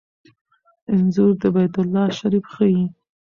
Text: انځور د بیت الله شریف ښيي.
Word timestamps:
انځور 0.91 1.31
د 1.41 1.43
بیت 1.55 1.75
الله 1.81 2.05
شریف 2.19 2.45
ښيي. 2.53 2.85